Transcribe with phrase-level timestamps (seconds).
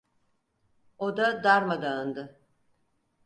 [0.97, 2.39] Oda darmadağındı.